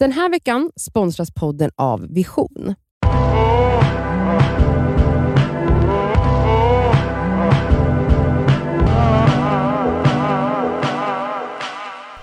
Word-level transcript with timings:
Den 0.00 0.12
här 0.12 0.30
veckan 0.30 0.70
sponsras 0.76 1.30
podden 1.30 1.70
av 1.76 2.06
Vision. 2.14 2.74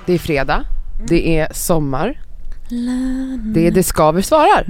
Det 0.06 0.14
är 0.14 0.20
fredag, 0.20 0.66
det 1.08 1.38
är 1.40 1.54
sommar, 1.54 2.22
det 3.54 3.68
är 3.68 3.72
Det 3.72 3.84
skaver 3.84 4.22
svarar. 4.22 4.66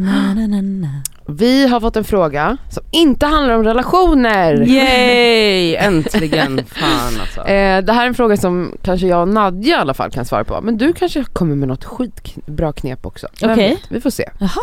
Vi 1.29 1.67
har 1.67 1.79
fått 1.79 1.95
en 1.95 2.03
fråga 2.03 2.57
som 2.69 2.83
inte 2.91 3.25
handlar 3.25 3.55
om 3.55 3.63
relationer. 3.63 4.61
Yay! 4.67 5.75
Äntligen! 5.79 6.65
Fan 6.65 7.21
alltså. 7.21 7.41
Eh, 7.41 7.81
det 7.83 7.93
här 7.93 8.03
är 8.03 8.07
en 8.07 8.13
fråga 8.13 8.37
som 8.37 8.77
kanske 8.81 9.07
jag 9.07 9.21
och 9.21 9.27
Nadja 9.27 9.77
i 9.77 9.79
alla 9.79 9.93
fall 9.93 10.11
kan 10.11 10.25
svara 10.25 10.43
på. 10.43 10.61
Men 10.61 10.77
du 10.77 10.93
kanske 10.93 11.23
kommer 11.23 11.55
med 11.55 11.67
något 11.67 11.85
skitbra 11.85 12.73
knep 12.73 13.05
också. 13.05 13.27
Okej. 13.41 13.55
vet? 13.69 13.79
Vi 13.89 14.01
får 14.01 14.09
se. 14.09 14.29
Jaha. 14.39 14.61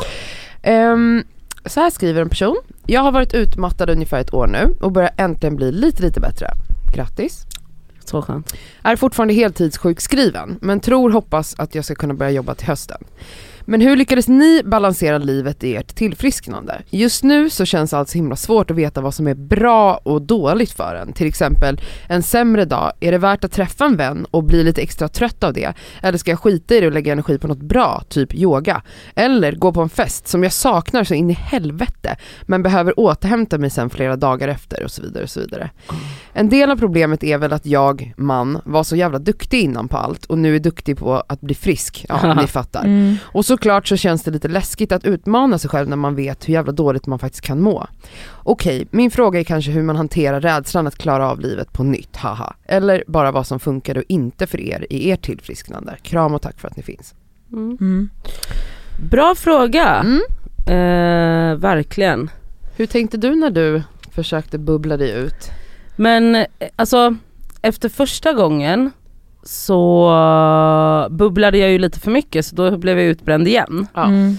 Ehm, 0.62 1.24
så 1.66 1.80
här 1.80 1.90
skriver 1.90 2.22
en 2.22 2.28
person. 2.28 2.56
Jag 2.86 3.00
har 3.00 3.12
varit 3.12 3.34
utmattad 3.34 3.90
ungefär 3.90 4.20
ett 4.20 4.34
år 4.34 4.46
nu 4.46 4.74
och 4.80 4.92
börjar 4.92 5.10
äntligen 5.16 5.56
bli 5.56 5.72
lite 5.72 6.02
lite 6.02 6.20
bättre. 6.20 6.46
Grattis. 6.94 7.46
Så 8.04 8.22
skönt. 8.22 8.54
Är 8.82 8.96
fortfarande 8.96 9.34
heltidssjukskriven 9.34 10.58
men 10.60 10.80
tror 10.80 11.10
hoppas 11.10 11.54
att 11.58 11.74
jag 11.74 11.84
ska 11.84 11.94
kunna 11.94 12.14
börja 12.14 12.30
jobba 12.30 12.54
till 12.54 12.66
hösten. 12.66 13.04
Men 13.64 13.80
hur 13.80 13.96
lyckades 13.96 14.28
ni 14.28 14.62
balansera 14.64 15.18
livet 15.18 15.64
i 15.64 15.76
ert 15.76 15.94
tillfrisknande? 15.94 16.82
Just 16.90 17.24
nu 17.24 17.50
så 17.50 17.64
känns 17.64 17.92
allt 17.92 18.08
så 18.08 18.18
himla 18.18 18.36
svårt 18.36 18.70
att 18.70 18.76
veta 18.76 19.00
vad 19.00 19.14
som 19.14 19.26
är 19.26 19.34
bra 19.34 20.00
och 20.02 20.22
dåligt 20.22 20.72
för 20.72 20.94
en. 20.94 21.12
Till 21.12 21.26
exempel, 21.26 21.80
en 22.08 22.22
sämre 22.22 22.64
dag, 22.64 22.92
är 23.00 23.12
det 23.12 23.18
värt 23.18 23.44
att 23.44 23.52
träffa 23.52 23.84
en 23.84 23.96
vän 23.96 24.26
och 24.30 24.44
bli 24.44 24.64
lite 24.64 24.82
extra 24.82 25.08
trött 25.08 25.44
av 25.44 25.52
det? 25.52 25.72
Eller 26.02 26.18
ska 26.18 26.30
jag 26.30 26.40
skita 26.40 26.74
i 26.74 26.80
det 26.80 26.86
och 26.86 26.92
lägga 26.92 27.12
energi 27.12 27.38
på 27.38 27.48
något 27.48 27.62
bra, 27.62 28.02
typ 28.08 28.34
yoga? 28.34 28.82
Eller 29.14 29.52
gå 29.52 29.72
på 29.72 29.82
en 29.82 29.88
fest 29.88 30.28
som 30.28 30.42
jag 30.42 30.52
saknar 30.52 31.04
så 31.04 31.14
in 31.14 31.30
i 31.30 31.34
helvete 31.34 32.16
men 32.42 32.62
behöver 32.62 33.00
återhämta 33.00 33.58
mig 33.58 33.70
sen 33.70 33.90
flera 33.90 34.16
dagar 34.16 34.48
efter 34.48 34.84
och 34.84 34.90
så 34.90 35.02
vidare 35.02 35.22
och 35.22 35.30
så 35.30 35.40
vidare. 35.40 35.70
En 36.32 36.48
del 36.48 36.70
av 36.70 36.76
problemet 36.76 37.24
är 37.24 37.38
väl 37.38 37.52
att 37.52 37.66
jag, 37.66 38.14
man, 38.16 38.60
var 38.64 38.84
så 38.84 38.96
jävla 38.96 39.18
duktig 39.18 39.60
innan 39.60 39.88
på 39.88 39.96
allt 39.96 40.24
och 40.24 40.38
nu 40.38 40.56
är 40.56 40.60
duktig 40.60 40.98
på 40.98 41.22
att 41.26 41.40
bli 41.40 41.54
frisk. 41.54 42.06
Ja, 42.08 42.34
ni 42.40 42.46
fattar. 42.46 42.84
Mm. 42.84 43.16
Och 43.22 43.44
såklart 43.54 43.88
så 43.88 43.96
känns 43.96 44.22
det 44.22 44.30
lite 44.30 44.48
läskigt 44.48 44.92
att 44.92 45.04
utmana 45.04 45.58
sig 45.58 45.70
själv 45.70 45.88
när 45.88 45.96
man 45.96 46.14
vet 46.14 46.48
hur 46.48 46.52
jävla 46.52 46.72
dåligt 46.72 47.06
man 47.06 47.18
faktiskt 47.18 47.44
kan 47.44 47.60
må. 47.60 47.86
Okej, 48.32 48.86
min 48.90 49.10
fråga 49.10 49.40
är 49.40 49.44
kanske 49.44 49.70
hur 49.70 49.82
man 49.82 49.96
hanterar 49.96 50.40
rädslan 50.40 50.86
att 50.86 50.96
klara 50.96 51.30
av 51.30 51.40
livet 51.40 51.72
på 51.72 51.82
nytt, 51.82 52.16
haha. 52.16 52.54
Eller 52.64 53.04
bara 53.06 53.32
vad 53.32 53.46
som 53.46 53.60
funkar 53.60 53.98
och 53.98 54.04
inte 54.08 54.46
för 54.46 54.60
er 54.60 54.86
i 54.90 55.10
ert 55.10 55.22
tillfrisknande. 55.22 55.96
Kram 56.02 56.34
och 56.34 56.42
tack 56.42 56.60
för 56.60 56.68
att 56.68 56.76
ni 56.76 56.82
finns. 56.82 57.14
Mm. 57.52 57.78
Mm. 57.80 58.10
Bra 59.10 59.34
fråga. 59.34 60.04
Mm. 60.04 60.20
Eh, 60.66 61.56
verkligen. 61.56 62.30
Hur 62.76 62.86
tänkte 62.86 63.16
du 63.16 63.34
när 63.34 63.50
du 63.50 63.82
försökte 64.10 64.58
bubbla 64.58 64.96
dig 64.96 65.10
ut? 65.10 65.50
Men 65.96 66.34
eh, 66.34 66.46
alltså 66.76 67.16
efter 67.62 67.88
första 67.88 68.32
gången 68.32 68.90
så 69.44 71.08
bubblade 71.10 71.58
jag 71.58 71.70
ju 71.70 71.78
lite 71.78 72.00
för 72.00 72.10
mycket 72.10 72.46
så 72.46 72.56
då 72.56 72.76
blev 72.78 72.98
jag 72.98 73.06
utbränd 73.06 73.48
igen. 73.48 73.86
Ja. 73.94 74.04
Mm. 74.04 74.38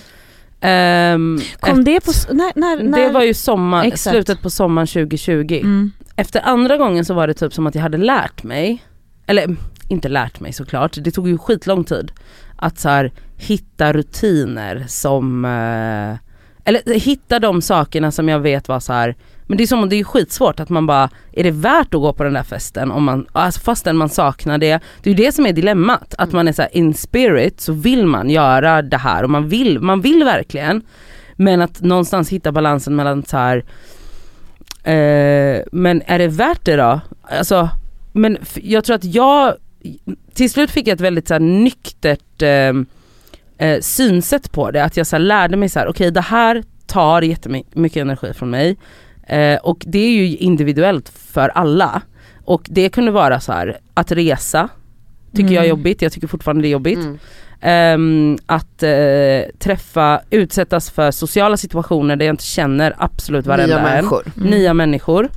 Ehm, 0.61 1.39
Kom 1.59 1.83
det 1.83 2.05
på, 2.05 2.11
när, 2.33 2.51
när, 2.55 2.83
när? 2.83 2.99
det 3.01 3.09
var 3.09 3.23
ju 3.23 3.33
sommar, 3.33 3.85
Exakt. 3.85 4.13
slutet 4.13 4.41
på 4.41 4.49
sommaren 4.49 4.87
2020. 4.87 5.59
Mm. 5.63 5.91
Efter 6.15 6.41
andra 6.41 6.77
gången 6.77 7.05
så 7.05 7.13
var 7.13 7.27
det 7.27 7.33
typ 7.33 7.53
som 7.53 7.67
att 7.67 7.75
jag 7.75 7.81
hade 7.81 7.97
lärt 7.97 8.43
mig, 8.43 8.83
eller 9.25 9.55
inte 9.87 10.09
lärt 10.09 10.39
mig 10.39 10.53
såklart, 10.53 10.97
det 11.01 11.11
tog 11.11 11.27
ju 11.27 11.37
skitlång 11.37 11.83
tid 11.83 12.11
att 12.55 12.79
så 12.79 12.89
här, 12.89 13.11
hitta 13.37 13.93
rutiner 13.93 14.85
som, 14.87 15.45
eh, 15.45 16.17
eller 16.69 16.99
hitta 16.99 17.39
de 17.39 17.61
sakerna 17.61 18.11
som 18.11 18.29
jag 18.29 18.39
vet 18.39 18.67
var 18.67 18.79
så 18.79 18.93
här. 18.93 19.15
Men 19.47 19.57
det 19.57 19.63
är, 19.63 19.67
som, 19.67 19.89
det 19.89 19.95
är 19.95 20.03
skitsvårt 20.03 20.59
att 20.59 20.69
man 20.69 20.85
bara, 20.85 21.09
är 21.31 21.43
det 21.43 21.51
värt 21.51 21.93
att 21.93 22.01
gå 22.01 22.13
på 22.13 22.23
den 22.23 22.33
där 22.33 22.43
festen 22.43 22.91
om 22.91 23.03
man, 23.03 23.27
alltså 23.31 23.61
fastän 23.61 23.97
man 23.97 24.09
saknar 24.09 24.57
det. 24.57 24.79
Det 25.01 25.09
är 25.09 25.13
ju 25.13 25.25
det 25.25 25.31
som 25.31 25.45
är 25.45 25.53
dilemmat, 25.53 26.15
att 26.17 26.31
man 26.31 26.47
är 26.47 26.51
så 26.51 26.61
här, 26.61 26.77
in 26.77 26.93
spirit 26.93 27.61
så 27.61 27.73
vill 27.73 28.05
man 28.05 28.29
göra 28.29 28.81
det 28.81 28.97
här 28.97 29.23
och 29.23 29.29
man 29.29 29.49
vill, 29.49 29.79
man 29.79 30.01
vill 30.01 30.23
verkligen. 30.23 30.81
Men 31.35 31.61
att 31.61 31.81
någonstans 31.81 32.29
hitta 32.29 32.51
balansen 32.51 32.95
mellan 32.95 33.25
så 33.25 33.37
här 33.37 33.65
Eh, 34.85 35.61
men 35.71 36.01
är 36.05 36.19
det 36.19 36.27
värt 36.27 36.65
det 36.65 36.75
då? 36.75 36.99
Alltså, 37.21 37.69
men 38.13 38.37
jag 38.53 38.83
tror 38.83 38.95
att 38.95 39.03
jag, 39.03 39.55
till 40.33 40.49
slut 40.49 40.71
fick 40.71 40.87
jag 40.87 40.93
ett 40.93 41.01
väldigt 41.01 41.27
så 41.27 41.33
här, 41.33 41.39
nyktert 41.39 42.41
eh, 42.41 42.73
eh, 43.67 43.79
synsätt 43.81 44.51
på 44.51 44.71
det. 44.71 44.83
Att 44.83 44.97
jag 44.97 45.07
så 45.07 45.15
här, 45.15 45.23
lärde 45.23 45.57
mig 45.57 45.69
så 45.69 45.79
här: 45.79 45.87
okej 45.87 46.11
det 46.11 46.21
här 46.21 46.63
tar 46.85 47.21
jättemycket 47.21 48.01
energi 48.01 48.33
från 48.33 48.49
mig. 48.49 48.77
Eh, 49.27 49.57
och 49.63 49.83
det 49.87 49.99
är 49.99 50.11
ju 50.11 50.37
individuellt 50.37 51.09
för 51.09 51.49
alla. 51.49 52.01
Och 52.45 52.61
det 52.69 52.89
kunde 52.89 53.11
vara 53.11 53.39
så 53.39 53.51
här 53.51 53.77
att 53.93 54.11
resa, 54.11 54.69
tycker 55.35 55.53
jag 55.53 55.63
är 55.65 55.69
Mm. 55.69 55.69
jobbigt, 55.69 56.01
jag 56.01 56.11
tycker 56.11 56.27
fortfarande 56.27 56.61
det 56.61 56.67
är 56.67 56.71
jobbigt. 56.71 56.99
Mm. 56.99 57.17
Ehm, 57.61 58.37
att 58.45 58.83
eh, 58.83 59.51
träffa, 59.59 60.21
utsättas 60.29 60.89
för 60.89 61.11
sociala 61.11 61.57
situationer 61.57 62.15
där 62.15 62.25
jag 62.25 62.33
inte 62.33 62.43
känner 62.43 62.95
absolut 62.97 63.45
varenda 63.45 63.75
Nya 63.77 63.87
en. 63.87 63.95
människor. 63.95 64.23
Mm. 64.37 64.49
Nya 64.49 64.73
människor. 64.73 65.29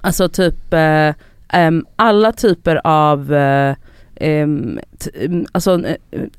Alltså 0.00 0.28
typ 0.28 0.72
eh, 0.74 1.14
ehm, 1.48 1.86
alla 1.96 2.32
typer 2.32 2.80
av 2.84 3.26
t- 3.26 5.10
em, 5.14 5.46
alltså, 5.52 5.82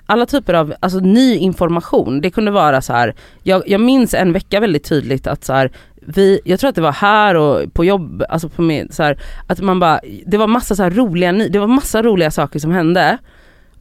alla 0.05 0.25
typer 0.25 0.53
av 0.53 0.73
alltså, 0.79 0.99
ny 0.99 1.35
information. 1.37 2.21
Det 2.21 2.29
kunde 2.29 2.51
vara 2.51 2.81
så 2.81 2.93
här. 2.93 3.15
Jag, 3.43 3.63
jag 3.69 3.81
minns 3.81 4.13
en 4.13 4.33
vecka 4.33 4.59
väldigt 4.59 4.83
tydligt 4.83 5.27
att 5.27 5.43
så 5.43 5.53
här, 5.53 5.71
vi, 6.07 6.39
jag 6.45 6.59
tror 6.59 6.69
att 6.69 6.75
det 6.75 6.81
var 6.81 6.91
här 6.91 7.35
och 7.35 7.73
på 7.73 7.85
jobb, 7.85 8.23
alltså 8.29 8.49
på 8.49 8.61
min, 8.61 8.91
så 8.91 9.03
här, 9.03 9.17
att 9.47 9.59
man 9.61 9.79
bara, 9.79 9.99
det 10.25 10.37
var 10.37 10.47
massa 10.47 10.75
så 10.75 10.83
här 10.83 10.91
roliga, 10.91 11.31
det 11.31 11.59
var 11.59 11.67
massa 11.67 12.01
roliga 12.01 12.31
saker 12.31 12.59
som 12.59 12.71
hände. 12.71 13.17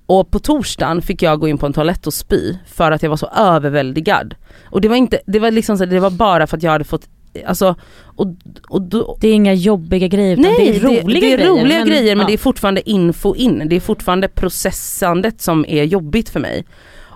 Och 0.07 0.31
på 0.31 0.39
torsdagen 0.39 1.03
fick 1.03 1.23
jag 1.23 1.41
gå 1.41 1.49
in 1.49 1.59
på 1.59 1.67
en 1.67 1.73
toalett 1.73 2.07
och 2.07 2.15
spy 2.15 2.55
för 2.67 2.91
att 2.93 3.03
jag 3.03 3.11
var 3.11 3.17
så 3.17 3.27
överväldigad. 3.27 4.35
Och 4.65 4.81
det 4.81 4.89
var 4.89 4.97
inte, 4.97 5.21
det 5.27 5.39
var 5.39 5.51
liksom 5.51 5.79
så, 5.79 5.85
det 5.85 6.01
var 6.01 6.11
bara 6.11 6.47
för 6.47 6.57
att 6.57 6.63
jag 6.63 6.71
hade 6.71 6.85
fått, 6.85 7.09
alltså, 7.47 7.75
och, 8.03 8.27
och 8.69 8.83
då, 8.83 9.17
Det 9.21 9.29
är 9.29 9.35
inga 9.35 9.55
jobbiga 9.55 10.09
grejer 10.09 10.33
utan 10.33 10.43
Nej, 10.43 10.57
det 10.73 10.77
är 10.77 10.81
roliga 10.81 11.21
det, 11.21 11.33
är 11.33 11.37
grejer. 11.37 11.51
roliga 11.51 11.79
men- 11.79 11.89
grejer 11.89 12.17
men 12.17 12.21
ja. 12.23 12.27
det 12.27 12.33
är 12.33 12.39
fortfarande 12.39 12.91
info 12.91 13.35
in, 13.35 13.63
det 13.69 13.77
är 13.77 13.81
fortfarande 13.81 14.29
processandet 14.29 15.41
som 15.41 15.65
är 15.69 15.85
jobbigt 15.85 16.29
för 16.29 16.41
mig. 16.41 16.65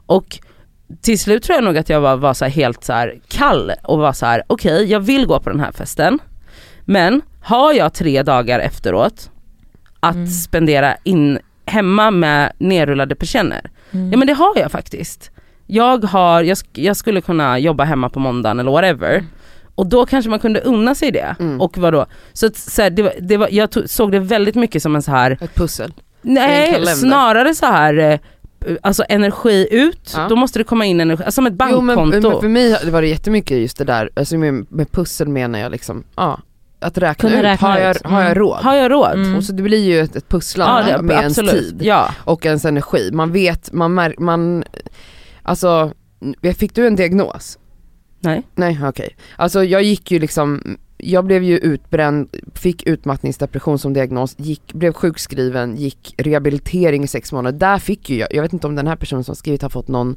Och 0.06 0.38
till 1.00 1.18
slut 1.18 1.42
tror 1.42 1.54
jag 1.54 1.64
nog 1.64 1.78
att 1.78 1.88
jag 1.88 2.00
var, 2.00 2.16
var 2.16 2.34
så 2.34 2.44
här 2.44 2.52
helt 2.52 2.84
så 2.84 2.92
här 2.92 3.14
kall 3.28 3.72
och 3.82 3.98
var 3.98 4.12
så 4.12 4.26
här: 4.26 4.42
okej 4.46 4.84
jag 4.84 5.00
vill 5.00 5.26
gå 5.26 5.40
på 5.40 5.50
den 5.50 5.60
här 5.60 5.72
festen 5.72 6.18
men 6.84 7.22
har 7.42 7.72
jag 7.72 7.94
tre 7.94 8.22
dagar 8.22 8.58
efteråt 8.60 9.30
att 10.00 10.14
Mm. 10.14 10.26
spendera 10.26 10.96
in 11.04 11.38
hemma 11.66 12.10
med 12.10 12.52
nerrullade 12.58 13.14
persienner? 13.14 13.70
Mm. 13.90 14.12
Ja 14.12 14.18
men 14.18 14.26
det 14.26 14.34
har 14.34 14.52
jag 14.56 14.72
faktiskt. 14.72 15.30
Jag, 15.66 16.04
har, 16.04 16.42
jag, 16.42 16.58
jag 16.72 16.96
skulle 16.96 17.20
kunna 17.20 17.58
jobba 17.58 17.84
hemma 17.84 18.08
på 18.08 18.20
måndagen 18.20 18.60
eller 18.60 18.70
whatever. 18.70 19.24
Och 19.74 19.86
då 19.86 20.06
kanske 20.06 20.30
man 20.30 20.38
kunde 20.38 20.60
unna 20.60 20.94
sig 20.94 21.10
det. 21.10 21.36
Mm. 21.38 21.60
Och 21.60 21.78
vadå? 21.78 22.06
Så, 22.32 22.46
att, 22.46 22.56
så 22.56 22.82
här, 22.82 22.90
det 22.90 23.02
var, 23.02 23.12
det 23.20 23.36
var, 23.36 23.48
jag 23.50 23.70
tog, 23.70 23.90
såg 23.90 24.12
det 24.12 24.18
väldigt 24.18 24.54
mycket 24.54 24.82
som 24.82 24.94
en 24.96 25.02
så 25.02 25.10
här 25.10 25.38
Ett 25.40 25.54
pussel. 25.54 25.92
Nej 26.22 26.86
snarare 26.86 27.54
så 27.54 27.66
här 27.66 27.98
eh, 27.98 28.18
alltså 28.82 29.04
energi 29.08 29.68
ut, 29.70 30.12
Ja. 30.16 30.26
då 30.28 30.36
måste 30.36 30.58
det 30.58 30.64
komma 30.64 30.84
in 30.84 31.00
energi, 31.00 31.24
alltså 31.24 31.34
som 31.34 31.46
ett 31.46 31.54
Jo 31.70 31.80
men, 31.80 31.96
bankkonto. 31.96 32.30
men 32.30 32.40
för 32.40 32.48
mig 32.48 32.90
var 32.90 33.02
det 33.02 33.08
jättemycket 33.08 33.58
just 33.58 33.78
det 33.78 33.84
där, 33.84 34.10
alltså 34.16 34.38
med, 34.38 34.66
med 34.72 34.92
pussel 34.92 35.28
menar 35.28 35.58
jag 35.58 35.72
liksom, 35.72 36.04
ja, 36.16 36.40
att 36.80 36.98
räkna 36.98 37.28
Kunna 37.28 37.38
ut, 37.40 37.44
räkna 37.44 37.68
har, 37.68 37.78
jag, 37.78 37.96
ut. 37.96 38.02
har 38.04 38.20
jag 38.20 38.30
Mm. 38.30 38.38
råd? 38.38 38.58
Har 38.62 38.74
jag 38.74 38.90
råd? 38.92 39.12
Mm. 39.12 39.34
Och 39.36 39.44
så 39.44 39.52
det 39.52 39.62
blir 39.62 39.84
ju 39.84 40.00
ett, 40.00 40.16
ett 40.16 40.28
pusslande 40.28 40.90
Ja, 40.90 40.96
det, 40.96 41.02
med 41.02 41.26
absolut. 41.26 41.52
ens 41.54 41.66
tid 41.68 41.82
Ja. 41.82 42.14
och 42.24 42.46
ens 42.46 42.64
energi. 42.64 43.10
Man 43.12 43.32
vet, 43.32 43.72
man 43.72 43.94
märker, 43.94 44.20
man, 44.22 44.64
alltså, 45.42 45.92
fick 46.58 46.74
du 46.74 46.86
en 46.86 46.96
diagnos? 46.96 47.58
Nej. 48.20 48.42
Nej 48.54 48.78
okej. 48.84 49.16
Alltså 49.36 49.64
jag 49.64 49.82
gick 49.82 50.10
ju 50.10 50.18
liksom, 50.18 50.78
jag 50.98 51.24
blev 51.24 51.42
ju 51.42 51.58
utbränd, 51.58 52.28
fick 52.54 52.86
utmattningsdepression 52.86 53.78
som 53.78 53.92
diagnos, 53.92 54.34
gick, 54.38 54.72
blev 54.72 54.92
sjukskriven, 54.92 55.76
gick 55.76 56.14
rehabilitering 56.18 57.04
i 57.04 57.06
sex 57.06 57.32
månader. 57.32 57.58
Där 57.58 57.78
fick 57.78 58.10
ju 58.10 58.16
jag, 58.16 58.34
jag 58.34 58.42
vet 58.42 58.52
inte 58.52 58.66
om 58.66 58.74
den 58.74 58.86
här 58.86 58.96
personen 58.96 59.24
som 59.24 59.36
skrivit 59.36 59.62
har 59.62 59.68
fått 59.68 59.88
någon 59.88 60.16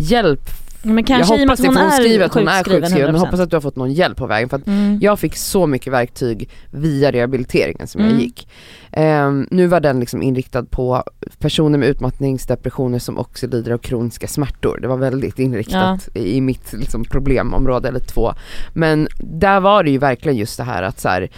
hjälp. 0.00 0.40
Men 0.82 1.04
kanske 1.04 1.34
jag 1.34 1.40
i 1.40 1.44
och 1.44 1.48
med 1.48 1.58
hoppas 1.58 1.60
att 1.60 1.66
hon 1.66 1.76
hon 1.76 1.90
skriver 1.92 2.24
att 2.24 2.34
hon 2.34 2.48
är 2.48 2.64
sjukskriven 2.64 3.12
men 3.12 3.14
100%. 3.14 3.18
hoppas 3.18 3.40
att 3.40 3.50
du 3.50 3.56
har 3.56 3.60
fått 3.60 3.76
någon 3.76 3.92
hjälp 3.92 4.16
på 4.16 4.26
vägen. 4.26 4.48
För 4.48 4.56
att 4.56 4.66
Mm. 4.66 4.98
jag 5.02 5.18
fick 5.18 5.36
så 5.36 5.66
mycket 5.66 5.92
verktyg 5.92 6.48
via 6.70 7.12
rehabiliteringen 7.12 7.86
som 7.86 8.00
jag 8.00 8.10
Mm. 8.10 8.20
gick. 8.22 8.48
Ehm, 8.92 9.46
nu 9.50 9.66
var 9.66 9.80
den 9.80 10.00
liksom 10.00 10.22
inriktad 10.22 10.64
på 10.64 11.04
personer 11.38 11.78
med 11.78 11.88
utmattningsdepressioner 11.88 12.98
som 12.98 13.18
också 13.18 13.46
lider 13.46 13.72
av 13.72 13.78
kroniska 13.78 14.26
smärtor. 14.28 14.78
Det 14.82 14.88
var 14.88 14.96
väldigt 14.96 15.38
inriktat 15.38 16.08
i 16.14 16.36
i 16.36 16.40
mitt 16.40 16.72
liksom, 16.72 17.04
problemområde 17.04 17.88
eller 17.88 18.00
två. 18.00 18.32
Men 18.72 19.08
där 19.18 19.60
var 19.60 19.82
det 19.84 19.90
ju 19.90 19.98
verkligen 19.98 20.38
just 20.38 20.56
det 20.56 20.64
här 20.64 20.82
att 20.82 21.00
så 21.00 21.08
här, 21.08 21.30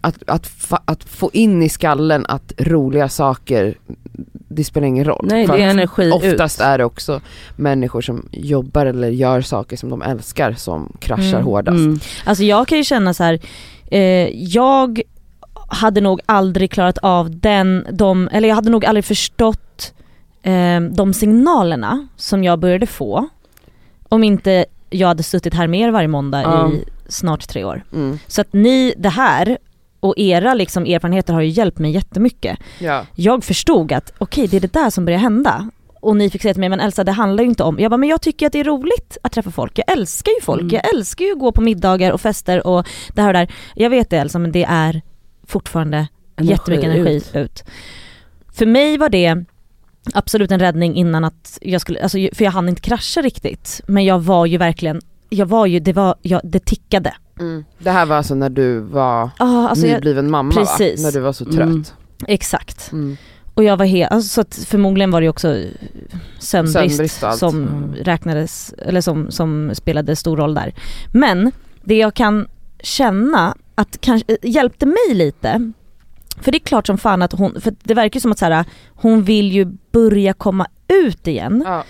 att, 0.00 0.22
att, 0.26 0.50
att 0.84 1.04
få 1.04 1.30
in 1.32 1.62
i 1.62 1.68
skallen 1.68 2.26
att 2.28 2.52
roliga 2.58 3.08
saker 3.08 3.74
det 4.48 4.64
spelar 4.64 4.86
ingen 4.86 5.04
roll. 5.04 5.26
Nej 5.30 5.46
det 5.46 5.62
är 5.62 5.68
energi 5.68 6.10
Oftast 6.12 6.60
ut. 6.60 6.64
är 6.64 6.78
det 6.78 6.84
också 6.84 7.20
människor 7.56 8.00
som 8.00 8.28
jobbar 8.32 8.86
eller 8.86 9.08
gör 9.08 9.40
saker 9.40 9.76
som 9.76 9.88
de 9.90 10.02
älskar 10.02 10.52
som 10.52 10.92
kraschar 11.00 11.24
Mm. 11.28 11.44
hårdast. 11.44 11.76
Mm. 11.78 11.98
Alltså 12.24 12.44
jag 12.44 12.68
kan 12.68 12.78
ju 12.78 12.84
känna 12.84 13.14
så 13.14 13.24
här, 13.24 13.38
eh, 13.90 14.28
jag 14.44 15.00
hade 15.68 16.00
nog 16.00 16.20
aldrig 16.26 16.70
klarat 16.70 16.98
av 16.98 17.30
den, 17.40 17.86
de, 17.92 18.28
eller 18.32 18.48
jag 18.48 18.54
hade 18.54 18.70
nog 18.70 18.84
aldrig 18.86 19.04
förstått 19.04 19.92
eh, 20.42 20.80
de 20.80 21.14
signalerna 21.14 22.08
som 22.16 22.44
jag 22.44 22.58
började 22.58 22.86
få 22.86 23.28
om 24.08 24.24
inte 24.24 24.64
jag 24.90 25.08
hade 25.08 25.22
suttit 25.22 25.54
här 25.54 25.66
med 25.66 25.80
er 25.80 25.90
varje 25.90 26.08
måndag 26.08 26.42
Ja. 26.42 26.72
i 26.72 26.84
snart 27.08 27.48
tre 27.48 27.64
år. 27.64 27.84
Mm. 27.92 28.18
Så 28.26 28.40
att 28.40 28.52
ni, 28.52 28.94
det 28.98 29.08
här 29.08 29.58
och 30.06 30.14
era 30.18 30.54
liksom 30.54 30.86
erfarenheter 30.86 31.34
har 31.34 31.40
ju 31.40 31.48
hjälpt 31.48 31.78
mig 31.78 31.90
jättemycket. 31.90 32.58
Ja. 32.78 33.06
Jag 33.14 33.44
förstod 33.44 33.92
att 33.92 34.12
okej 34.18 34.46
det 34.46 34.56
är 34.56 34.60
det 34.60 34.72
där 34.72 34.90
som 34.90 35.04
börjar 35.04 35.18
hända. 35.18 35.70
Och 36.00 36.16
ni 36.16 36.30
fick 36.30 36.42
säga 36.42 36.54
till 36.54 36.60
mig, 36.60 36.68
men 36.68 36.80
Elsa 36.80 37.04
det 37.04 37.12
handlar 37.12 37.42
ju 37.44 37.48
inte 37.50 37.62
om, 37.62 37.78
jag 37.78 37.90
bara 37.90 37.96
men 37.96 38.08
jag 38.08 38.20
tycker 38.22 38.46
att 38.46 38.52
det 38.52 38.60
är 38.60 38.64
roligt 38.64 39.18
att 39.22 39.32
träffa 39.32 39.50
folk, 39.50 39.78
jag 39.78 39.92
älskar 39.92 40.32
ju 40.32 40.40
folk, 40.42 40.60
Mm. 40.62 40.74
jag 40.74 40.94
älskar 40.94 41.24
ju 41.24 41.32
att 41.32 41.38
gå 41.38 41.52
på 41.52 41.60
middagar 41.60 42.12
och 42.12 42.20
fester 42.20 42.66
och 42.66 42.86
det 43.14 43.22
här 43.22 43.28
och 43.28 43.34
där. 43.34 43.52
Jag 43.74 43.90
vet 43.90 44.10
det 44.10 44.16
Elsa 44.16 44.38
men 44.38 44.52
det 44.52 44.64
är 44.64 45.02
fortfarande 45.46 46.08
jättemycket 46.40 46.84
energi 46.84 47.22
ut. 47.34 47.64
För 48.52 48.66
mig 48.66 48.98
var 48.98 49.08
det 49.08 49.44
absolut 50.14 50.50
en 50.50 50.60
räddning 50.60 50.94
innan 50.96 51.24
att 51.24 51.58
jag 51.62 51.80
skulle, 51.80 52.02
alltså, 52.02 52.18
för 52.32 52.44
jag 52.44 52.52
hann 52.52 52.68
inte 52.68 52.80
krascha 52.82 53.22
riktigt. 53.22 53.80
Men 53.86 54.04
jag 54.04 54.18
var 54.18 54.46
ju 54.46 54.58
verkligen, 54.58 55.00
jag 55.28 55.46
var 55.46 55.66
ju, 55.66 55.80
det 55.80 55.92
var, 55.92 56.14
jag, 56.22 56.40
det 56.44 56.64
tickade. 56.64 57.14
Mm. 57.40 57.64
Det 57.78 57.90
här 57.90 58.06
var 58.06 58.16
alltså 58.16 58.34
när 58.34 58.50
du 58.50 58.80
var 58.80 59.30
Ja 59.38 59.68
alltså 59.68 59.86
jag, 59.86 59.94
nybliven 59.94 60.30
mamma 60.30 60.52
precis. 60.54 61.00
va? 61.00 61.06
När 61.06 61.12
du 61.12 61.20
var 61.20 61.32
så 61.32 61.44
trött. 61.44 61.56
Mm. 61.68 61.84
exakt. 62.26 62.92
Mm. 62.92 63.16
Och 63.54 63.64
jag 63.64 63.76
var 63.76 63.84
helt, 63.86 64.12
alltså, 64.12 64.28
så 64.28 64.40
att 64.40 64.54
förmodligen 64.54 65.10
var 65.10 65.20
det 65.20 65.28
också 65.28 65.56
sömnbrist, 66.38 66.72
Sömnbrist 66.72 67.38
som 67.38 67.56
Mm. 67.62 67.94
räknades, 67.94 68.74
eller 68.78 69.00
som, 69.00 69.30
som 69.30 69.70
spelade 69.74 70.16
stor 70.16 70.36
roll 70.36 70.54
där. 70.54 70.74
Men 71.12 71.52
det 71.84 71.96
jag 71.96 72.14
kan 72.14 72.48
känna 72.80 73.54
att 73.74 74.00
kanske 74.00 74.36
hjälpte 74.42 74.86
mig 74.86 75.14
lite, 75.14 75.72
för 76.40 76.52
det 76.52 76.56
är 76.58 76.60
klart 76.60 76.86
som 76.86 76.98
fan 76.98 77.22
att 77.22 77.32
hon, 77.32 77.60
för 77.60 77.74
det 77.82 77.94
verkar 77.94 78.16
ju 78.16 78.20
som 78.20 78.32
att 78.32 78.38
så 78.38 78.44
här, 78.44 78.64
hon 78.88 79.22
vill 79.22 79.52
ju 79.52 79.64
börja 79.92 80.32
komma 80.32 80.66
ut 80.88 81.26
igen. 81.26 81.62
Ja. 81.66 81.84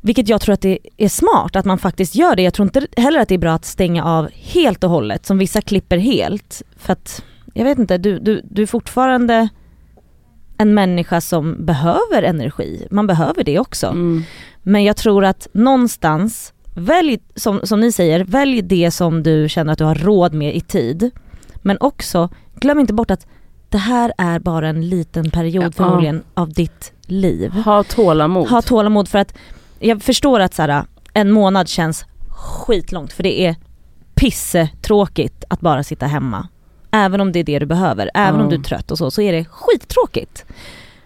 Vilket 0.00 0.28
jag 0.28 0.40
tror 0.40 0.52
att 0.52 0.60
det 0.60 0.78
är 0.96 1.08
smart 1.08 1.56
att 1.56 1.64
man 1.64 1.78
faktiskt 1.78 2.14
gör 2.14 2.36
det. 2.36 2.42
Jag 2.42 2.54
tror 2.54 2.66
inte 2.66 2.86
heller 2.96 3.20
att 3.20 3.28
det 3.28 3.34
är 3.34 3.38
bra 3.38 3.52
att 3.52 3.64
stänga 3.64 4.04
av 4.04 4.28
helt 4.32 4.84
och 4.84 4.90
hållet 4.90 5.26
som 5.26 5.38
vissa 5.38 5.60
klipper 5.60 5.98
helt. 5.98 6.62
För 6.76 6.92
att, 6.92 7.24
jag 7.54 7.64
vet 7.64 7.78
inte, 7.78 7.98
du, 7.98 8.18
du, 8.18 8.40
du 8.44 8.62
är 8.62 8.66
fortfarande 8.66 9.48
en 10.58 10.74
människa 10.74 11.20
som 11.20 11.66
behöver 11.66 12.22
energi. 12.22 12.86
Man 12.90 13.06
behöver 13.06 13.44
det 13.44 13.58
också. 13.58 13.86
Mm. 13.86 14.22
Men 14.62 14.84
jag 14.84 14.96
tror 14.96 15.24
att 15.24 15.48
någonstans, 15.52 16.52
välj, 16.74 17.18
som, 17.34 17.60
som 17.64 17.80
ni 17.80 17.92
säger, 17.92 18.24
välj 18.24 18.62
det 18.62 18.90
som 18.90 19.22
du 19.22 19.48
känner 19.48 19.72
att 19.72 19.78
du 19.78 19.84
har 19.84 19.94
råd 19.94 20.34
med 20.34 20.56
i 20.56 20.60
tid. 20.60 21.10
Men 21.56 21.76
också, 21.80 22.28
glöm 22.54 22.78
inte 22.78 22.92
bort 22.92 23.10
att 23.10 23.26
det 23.68 23.78
här 23.78 24.12
är 24.18 24.38
bara 24.38 24.68
en 24.68 24.88
liten 24.88 25.30
period 25.30 25.64
Ja. 25.64 25.70
förmodligen 25.72 26.22
av 26.34 26.52
ditt 26.52 26.92
liv. 27.06 27.50
Ha 27.52 27.82
tålamod. 27.84 28.48
Ha 28.48 28.62
tålamod 28.62 29.08
för 29.08 29.18
att 29.18 29.34
jag 29.80 30.02
förstår 30.02 30.40
att 30.40 30.54
så 30.54 30.62
här, 30.62 30.84
en 31.14 31.30
månad 31.30 31.68
känns 31.68 32.04
skitlångt 32.28 33.12
för 33.12 33.22
det 33.22 33.46
är 33.46 33.56
pissetråkigt 34.14 35.44
att 35.48 35.60
bara 35.60 35.82
sitta 35.82 36.06
hemma. 36.06 36.48
Även 36.90 37.20
om 37.20 37.32
det 37.32 37.38
är 37.38 37.44
det 37.44 37.58
du 37.58 37.66
behöver, 37.66 38.10
även 38.14 38.40
om 38.40 38.46
Ja. 38.46 38.50
du 38.50 38.56
är 38.56 38.62
trött 38.62 38.90
och 38.90 38.98
så, 38.98 39.10
så 39.10 39.22
är 39.22 39.32
det 39.32 39.44
skittråkigt. 39.44 40.44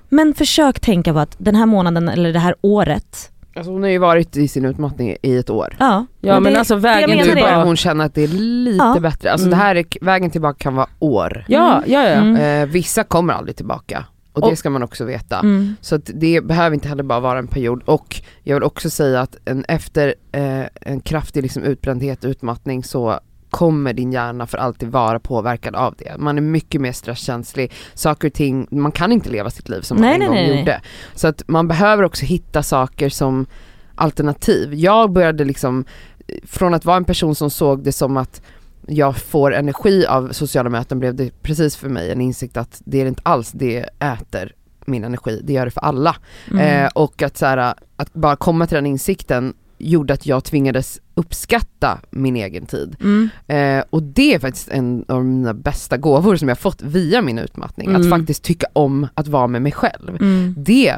Men 0.08 0.34
försök 0.34 0.80
tänka 0.80 1.12
på 1.12 1.18
att 1.18 1.36
den 1.38 1.54
här 1.54 1.66
månaden 1.66 2.08
eller 2.08 2.32
det 2.32 2.38
här 2.38 2.54
året, 2.60 3.30
Alltså 3.56 3.72
hon 3.72 3.82
har 3.82 3.90
ju 3.90 3.98
varit 3.98 4.36
i 4.36 4.48
sin 4.48 4.64
utmattning 4.64 5.16
i 5.22 5.36
ett 5.36 5.50
år. 5.50 5.76
ja. 5.80 6.06
ja 6.20 6.40
men 6.40 6.52
det- 6.52 6.58
alltså 6.58 6.76
vägen 6.76 7.10
Nu 7.10 7.16
det. 7.16 7.22
börjar 7.22 7.34
tillbaka. 7.36 7.64
hon 7.64 7.76
känna 7.76 8.04
att 8.04 8.14
det 8.14 8.22
är 8.22 8.28
lite 8.28 8.76
Ja. 8.84 9.00
bättre. 9.00 9.32
Alltså 9.32 9.46
Mm. 9.46 9.58
det 9.58 9.64
här 9.64 9.74
är, 9.76 9.84
vägen 10.00 10.30
tillbaka 10.30 10.56
kan 10.58 10.74
vara 10.74 10.86
år. 10.98 11.44
Ja, 11.48 11.82
ja 11.86 12.02
ja. 12.02 12.08
Mm. 12.08 12.62
Eh, 12.62 12.66
vissa 12.72 13.04
kommer 13.04 13.34
aldrig 13.34 13.56
tillbaka. 13.56 14.04
Och 14.34 14.50
det 14.50 14.56
ska 14.56 14.70
man 14.70 14.82
också 14.82 15.04
veta. 15.04 15.38
Mm. 15.38 15.76
Så 15.80 15.96
det 15.96 16.40
behöver 16.40 16.74
inte 16.74 16.88
heller 16.88 17.02
bara 17.02 17.20
vara 17.20 17.38
en 17.38 17.46
period. 17.46 17.82
Och 17.84 18.22
jag 18.42 18.56
vill 18.56 18.62
också 18.62 18.90
säga 18.90 19.20
att 19.20 19.36
en, 19.44 19.64
efter 19.68 20.14
eh, 20.32 20.64
en 20.80 21.00
kraftig 21.00 21.42
liksom 21.42 21.62
utbrändhet 21.62 22.24
och 22.24 22.30
utmattning 22.30 22.84
så 22.84 23.20
kommer 23.50 23.92
din 23.92 24.12
hjärna 24.12 24.46
för 24.46 24.58
alltid 24.58 24.88
vara 24.88 25.20
påverkad 25.20 25.74
av 25.74 25.94
det. 25.98 26.16
Man 26.18 26.38
är 26.38 26.42
mycket 26.42 26.80
mer 26.80 26.92
stresskänslig, 26.92 27.72
saker 27.94 28.28
och 28.28 28.34
ting, 28.34 28.66
man 28.70 28.92
kan 28.92 29.12
inte 29.12 29.30
leva 29.30 29.50
sitt 29.50 29.68
liv 29.68 29.80
som 29.80 29.96
man 29.96 30.06
Nej, 30.06 30.14
en 30.14 30.20
gång 30.20 30.34
nej, 30.34 30.48
nej. 30.48 30.58
gjorde. 30.58 30.80
Så 31.14 31.28
att 31.28 31.42
man 31.46 31.68
behöver 31.68 32.02
också 32.02 32.24
hitta 32.24 32.62
saker 32.62 33.08
som 33.08 33.46
alternativ. 33.94 34.74
Jag 34.74 35.12
började 35.12 35.44
liksom, 35.44 35.84
eh, 36.26 36.36
från 36.46 36.74
att 36.74 36.84
vara 36.84 36.96
en 36.96 37.04
person 37.04 37.34
som 37.34 37.50
såg 37.50 37.84
det 37.84 37.92
som 37.92 38.16
att 38.16 38.42
jag 38.86 39.16
får 39.16 39.54
energi 39.54 40.06
av 40.06 40.32
sociala 40.32 40.70
möten 40.70 40.98
blev 40.98 41.14
det 41.14 41.42
precis 41.42 41.76
för 41.76 41.88
mig 41.88 42.12
en 42.12 42.20
insikt 42.20 42.56
att 42.56 42.82
det 42.84 43.00
är 43.00 43.06
inte 43.06 43.22
alls 43.24 43.52
det 43.52 43.88
äter 43.98 44.52
min 44.86 45.04
energi, 45.04 45.40
det 45.44 45.52
gör 45.52 45.64
det 45.64 45.70
för 45.70 45.80
alla. 45.80 46.16
Mm. 46.50 46.84
Eh, 46.84 46.90
och 46.94 47.22
att, 47.22 47.36
så 47.36 47.46
här, 47.46 47.74
att 47.96 48.14
bara 48.14 48.36
komma 48.36 48.66
till 48.66 48.74
den 48.74 48.86
insikten 48.86 49.54
gjorde 49.78 50.14
att 50.14 50.26
jag 50.26 50.44
tvingades 50.44 51.00
uppskatta 51.14 51.98
min 52.10 52.36
egen 52.36 52.66
tid. 52.66 52.96
Mm. 53.00 53.28
Eh, 53.46 53.84
och 53.90 54.02
det 54.02 54.34
är 54.34 54.38
faktiskt 54.38 54.68
en 54.68 55.04
av 55.08 55.24
mina 55.24 55.54
bästa 55.54 55.96
gåvor 55.96 56.36
som 56.36 56.48
jag 56.48 56.58
fått 56.58 56.82
via 56.82 57.22
min 57.22 57.38
utmattning. 57.38 57.88
Mm. 57.88 58.00
Att 58.00 58.10
faktiskt 58.10 58.42
tycka 58.42 58.66
om 58.72 59.08
att 59.14 59.28
vara 59.28 59.46
med 59.46 59.62
mig 59.62 59.72
själv. 59.72 60.08
Mm. 60.08 60.54
Det 60.58 60.96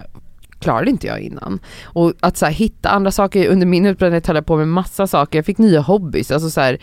klarade 0.59 0.91
inte 0.91 1.07
jag 1.07 1.21
innan. 1.21 1.59
Och 1.83 2.13
att 2.21 2.37
så 2.37 2.47
här, 2.47 2.53
hitta 2.53 2.89
andra 2.89 3.11
saker, 3.11 3.49
under 3.49 3.67
min 3.67 3.87
utbrändhet 3.87 4.27
höll 4.27 4.37
jag 4.37 4.47
på 4.47 4.57
med 4.57 4.69
massa 4.69 5.07
saker, 5.07 5.39
jag 5.39 5.47
fick 5.47 5.59
nya 5.59 5.81
hobbys, 5.81 6.31
alltså 6.31 6.51
så 6.51 6.61
här, 6.61 6.79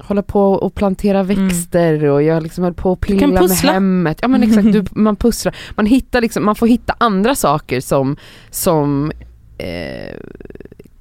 hålla 0.00 0.22
på 0.22 0.52
och 0.52 0.74
plantera 0.74 1.22
växter 1.22 2.04
och 2.04 2.22
jag 2.22 2.42
liksom 2.42 2.64
höll 2.64 2.74
på 2.74 2.92
att 2.92 3.00
kan 3.06 3.18
pilla 3.18 3.40
med 3.40 3.50
hemmet. 3.50 4.18
Ja 4.22 4.28
men 4.28 4.42
exakt, 4.42 4.64
du, 4.72 4.84
man 4.90 5.16
pusslar. 5.16 5.56
Man 5.76 5.86
hittar 5.86 6.20
liksom, 6.20 6.44
man 6.44 6.54
får 6.54 6.66
hitta 6.66 6.94
andra 6.98 7.34
saker 7.34 7.80
som, 7.80 8.16
som 8.50 9.12
eh, 9.58 10.16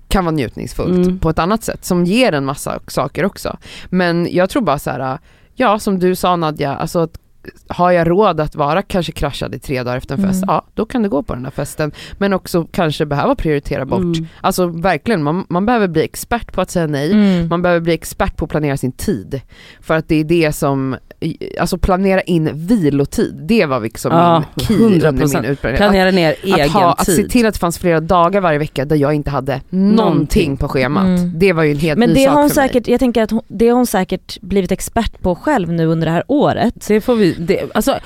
kan 0.08 0.26
vara 0.26 0.36
njutningsfullt 0.36 1.08
Mm. 1.08 1.20
på 1.20 1.30
ett 1.30 1.40
annat 1.40 1.64
sätt, 1.64 1.86
som 1.86 2.06
ger 2.06 2.32
en 2.32 2.46
massa 2.46 2.80
saker 2.88 3.26
också. 3.26 3.58
Men 3.90 4.28
jag 4.32 4.50
tror 4.50 4.62
bara 4.62 4.80
så 4.80 4.90
här, 4.90 5.20
ja 5.56 5.80
som 5.80 6.00
du 6.00 6.16
sa 6.16 6.36
Nadja, 6.36 6.76
alltså 6.76 7.00
att 7.00 7.20
har 7.68 7.92
jag 7.92 8.10
råd 8.10 8.40
att 8.40 8.56
vara 8.56 8.82
kanske 8.82 9.12
kraschad 9.12 9.56
i 9.56 9.60
tre 9.60 9.84
dagar 9.84 9.98
efter 9.98 10.16
en 10.16 10.22
fest, 10.22 10.44
Mm. 10.44 10.54
ja 10.56 10.66
då 10.74 10.86
kan 10.86 11.04
det 11.04 11.10
gå 11.10 11.24
på 11.24 11.34
den 11.34 11.44
här 11.44 11.52
festen. 11.52 11.92
Men 12.18 12.34
också 12.34 12.68
kanske 12.72 13.06
behöva 13.06 13.36
prioritera 13.36 13.86
bort. 13.86 14.02
Mm. 14.02 14.28
Alltså 14.42 14.68
verkligen, 14.68 15.24
man, 15.24 15.46
man 15.50 15.66
behöver 15.66 15.88
bli 15.88 16.04
expert 16.04 16.52
på 16.54 16.62
att 16.62 16.72
säga 16.72 16.88
nej. 16.88 17.12
Mm. 17.12 17.48
Man 17.48 17.62
behöver 17.62 17.82
bli 17.82 17.94
expert 17.94 18.38
på 18.38 18.46
att 18.46 18.52
planera 18.52 18.78
sin 18.78 18.92
tid. 18.92 19.42
För 19.82 19.98
att 19.98 20.08
det 20.08 20.16
är 20.16 20.24
det 20.24 20.52
som, 20.52 20.96
alltså 21.60 21.78
planera 21.78 22.22
in 22.22 22.50
vilotid, 22.54 23.36
det 23.48 23.66
var 23.66 23.80
liksom 23.80 24.12
Ja, 24.12 24.44
min 24.56 24.66
key 24.66 24.76
under 24.78 25.12
100%. 25.12 25.42
min 25.42 25.52
utbrändhet. 25.52 25.78
Planera 25.80 26.12
ner 26.12 26.32
Att, 26.32 26.44
egen 26.44 26.66
att, 26.66 26.72
ha, 26.72 26.92
att 26.94 27.06
se 27.06 27.12
tid. 27.16 27.30
till 27.30 27.46
att 27.46 27.54
det 27.54 27.60
fanns 27.60 27.78
flera 27.78 28.00
dagar 28.00 28.42
varje 28.42 28.60
vecka 28.60 28.86
där 28.86 28.96
jag 28.96 29.14
inte 29.14 29.30
hade 29.30 29.62
någonting, 29.70 29.96
Någonting. 29.96 30.58
på 30.58 30.68
schemat. 30.68 31.06
Mm. 31.06 31.32
Det 31.40 31.54
var 31.54 31.64
ju 31.64 31.72
en 31.72 31.78
helt 31.78 32.00
Men 32.00 32.10
ny 32.10 32.16
det 32.16 32.26
sak 32.26 32.34
har 32.34 32.42
hon 32.42 32.50
för 32.50 32.62
mig. 32.62 32.68
säkert, 32.68 32.88
jag 32.88 33.00
tänker 33.00 33.24
att 33.24 33.32
hon, 33.32 33.42
det 33.48 33.68
har 33.68 33.76
hon 33.76 33.86
säkert 33.88 34.42
blivit 34.42 34.72
expert 34.72 35.22
på 35.22 35.36
själv 35.36 35.72
nu 35.74 35.86
under 35.86 36.06
det 36.06 36.12
här 36.14 36.24
året. 36.28 36.86
Det 36.88 37.02
får 37.02 37.16
vi, 37.16 37.33
det, 37.38 37.72
alltså, 37.74 38.00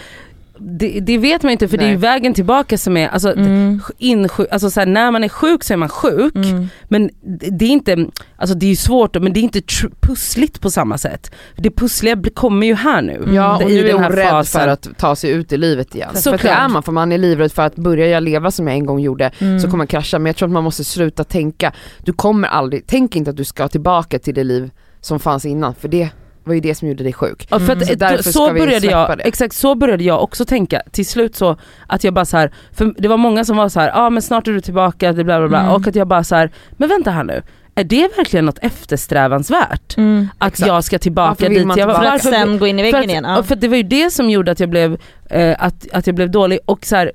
det, 0.59 0.99
det 0.99 1.17
vet 1.17 1.43
man 1.43 1.51
inte 1.51 1.67
för 1.67 1.77
det 1.77 1.83
är 1.83 1.87
ju 1.87 1.93
Nej. 1.93 2.01
vägen 2.01 2.33
tillbaka 2.33 2.77
som 2.77 2.97
är, 2.97 3.07
alltså, 3.07 3.33
Mm. 3.35 3.81
insjuk, 3.97 4.47
alltså 4.51 4.69
så 4.69 4.79
här, 4.79 4.87
när 4.87 5.11
man 5.11 5.23
är 5.23 5.29
sjuk 5.29 5.63
så 5.63 5.73
är 5.73 5.77
man 5.77 5.89
sjuk. 5.89 6.35
Mm. 6.35 6.67
Men 6.87 7.09
det 7.51 7.65
är 7.65 7.69
inte, 7.69 8.05
alltså 8.37 8.55
det 8.55 8.71
är 8.71 8.75
svårt 8.75 9.21
men 9.21 9.33
det 9.33 9.39
är 9.39 9.41
inte 9.41 9.61
pussligt 9.99 10.61
på 10.61 10.69
samma 10.69 10.97
sätt. 10.97 11.31
Det 11.55 11.71
pussliga 11.71 12.17
kommer 12.33 12.67
ju 12.67 12.73
här 12.73 13.01
nu. 13.01 13.29
Ja 13.33 13.55
Det- 13.59 13.65
och 13.65 13.71
i 13.71 13.81
nu 13.81 13.89
är 13.89 13.93
hon 13.93 14.03
rädd 14.11 14.29
fasen. 14.29 14.61
för 14.61 14.67
att 14.67 14.87
ta 14.97 15.15
sig 15.15 15.29
ut 15.31 15.51
i 15.51 15.57
livet 15.57 15.95
igen. 15.95 16.09
För 16.23 16.33
att 16.35 16.41
det 16.41 16.49
är 16.49 16.67
man, 16.69 16.83
för 16.83 16.91
man 16.91 17.11
är 17.11 17.17
livrädd 17.17 17.51
för 17.51 17.61
att 17.61 17.75
börjar 17.75 18.07
jag 18.07 18.23
leva 18.23 18.51
som 18.51 18.67
jag 18.67 18.77
en 18.77 18.85
gång 18.85 18.99
gjorde 18.99 19.31
Mm. 19.39 19.59
så 19.59 19.69
kommer 19.69 19.83
jag 19.83 19.89
krascha. 19.89 20.19
Men 20.19 20.25
jag 20.25 20.35
tror 20.35 20.47
att 20.49 20.53
man 20.53 20.63
måste 20.63 20.83
sluta 20.83 21.23
tänka, 21.23 21.73
du 22.03 22.13
kommer 22.13 22.47
aldrig, 22.47 22.83
tänk 22.87 23.15
inte 23.15 23.29
att 23.29 23.37
du 23.37 23.43
ska 23.43 23.67
tillbaka 23.67 24.19
till 24.19 24.33
det 24.33 24.43
liv 24.43 24.71
som 25.01 25.19
fanns 25.19 25.45
innan 25.45 25.75
för 25.75 25.87
det 25.87 26.09
var 26.47 26.53
ju 26.53 26.59
det 26.59 26.75
som 26.75 26.87
gjorde 26.87 27.03
dig 27.03 27.13
sjuk. 27.13 27.47
Ja, 27.49 27.59
för 27.59 27.65
Mm. 27.73 27.77
att, 27.81 27.87
Så 27.87 27.95
därför 27.95 28.23
så 28.23 28.31
ska 28.31 28.53
vi 28.53 28.59
började 28.59 28.87
jag, 28.87 29.17
det. 29.17 29.23
exakt 29.23 29.55
så 29.55 29.75
började 29.75 30.03
jag 30.03 30.23
också 30.23 30.45
tänka 30.45 30.81
till 30.91 31.05
slut 31.05 31.35
så 31.35 31.57
att 31.87 32.03
jag 32.03 32.13
bara 32.13 32.25
så 32.25 32.37
här, 32.37 32.51
för 32.71 32.93
det 32.97 33.07
var 33.07 33.17
många 33.17 33.45
som 33.45 33.57
var 33.57 33.69
så 33.69 33.79
här, 33.79 33.87
ja 33.87 33.93
ah, 34.01 34.09
men 34.09 34.21
snart 34.21 34.47
är 34.47 34.51
du 34.51 34.61
tillbaka, 34.61 35.13
det 35.13 35.23
bla 35.23 35.39
bla 35.39 35.47
bla 35.47 35.59
Mm. 35.59 35.71
och 35.71 35.87
att 35.87 35.95
jag 35.95 36.07
bara 36.07 36.23
så 36.23 36.35
här, 36.35 36.51
men 36.71 36.89
vänta 36.89 37.11
här 37.11 37.23
nu, 37.23 37.41
är 37.75 37.83
det 37.83 38.09
verkligen 38.17 38.45
något 38.45 38.59
eftersträvansvärt? 38.61 39.97
Mm. 39.97 40.27
Att 40.37 40.47
Exakt. 40.53 40.67
jag 40.67 40.83
ska 40.83 40.99
tillbaka 40.99 41.29
Varför 41.29 41.49
dit 41.49 41.77
jag 41.77 41.87
var? 41.87 41.93
För 41.95 42.05
att 42.05 42.23
sen 42.23 42.57
gå 42.59 42.67
in 42.67 42.79
i 42.79 42.91
väggen 42.91 43.09
igen. 43.09 43.23
Ja. 43.27 43.43
För 43.43 43.55
det 43.55 43.67
var 43.67 43.77
ju 43.77 43.83
det 43.83 44.11
som 44.13 44.29
gjorde 44.29 44.51
att 44.51 44.59
jag 44.59 44.69
blev, 44.69 44.97
eh, 45.29 45.55
att, 45.59 45.87
att 45.93 46.07
jag 46.07 46.15
blev 46.15 46.31
dålig 46.31 46.59
och 46.65 46.85
så 46.85 46.95
här, 46.95 47.11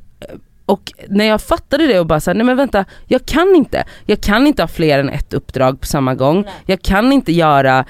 och 0.72 0.92
när 1.08 1.24
jag 1.24 1.40
fattade 1.42 1.86
det 1.86 2.00
och 2.00 2.06
bara 2.06 2.20
såhär, 2.20 2.34
nej 2.34 2.46
men 2.46 2.56
vänta, 2.56 2.84
jag 3.06 3.26
kan 3.26 3.54
inte. 3.56 3.84
Jag 4.06 4.20
kan 4.20 4.46
inte 4.46 4.62
ha 4.62 4.68
fler 4.68 4.98
än 4.98 5.08
ett 5.08 5.34
uppdrag 5.34 5.80
på 5.80 5.86
samma 5.86 6.14
gång. 6.14 6.44
Jag 6.66 6.82
kan 6.82 7.12
inte 7.12 7.32
göra 7.32 7.84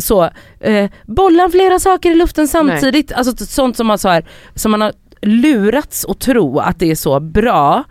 så, 0.00 0.30
eh, 0.60 0.90
bolla 1.06 1.48
flera 1.50 1.78
saker 1.78 2.10
i 2.10 2.14
luften 2.14 2.48
samtidigt. 2.48 3.12
Alltså 3.12 3.32
t- 3.36 3.46
sånt 3.46 3.76
som 3.76 3.86
man, 3.86 3.98
så 3.98 4.08
här, 4.08 4.24
som 4.54 4.70
man 4.70 4.80
har 4.80 4.92
lurats 5.22 6.04
att 6.04 6.20
tro 6.20 6.58
att 6.58 6.78
det 6.78 6.90
är 6.90 6.94
så 6.94 7.20
bra 7.20 7.84